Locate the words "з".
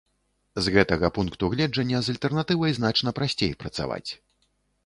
0.67-0.71, 2.07-2.15